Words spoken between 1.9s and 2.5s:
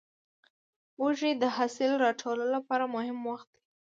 راټولو